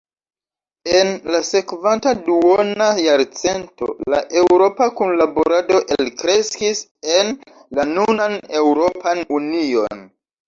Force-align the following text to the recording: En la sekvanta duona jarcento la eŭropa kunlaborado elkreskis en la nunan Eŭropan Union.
En 0.99 1.09
la 1.33 1.39
sekvanta 1.49 2.13
duona 2.29 2.87
jarcento 3.07 3.89
la 4.13 4.21
eŭropa 4.43 4.87
kunlaborado 5.01 5.81
elkreskis 5.97 6.81
en 7.17 7.31
la 7.81 7.85
nunan 7.93 8.39
Eŭropan 8.63 9.23
Union. 9.41 10.03